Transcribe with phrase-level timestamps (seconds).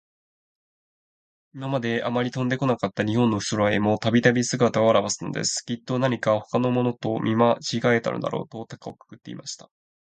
[1.53, 5.63] いままで、あまり飛んでこなかった日本の空へも、たびたび、すがたをあらわすのです。
[5.63, 9.69] きっと、なにかほかのものと、見まちがえたのだろうと、たかをくくっていました。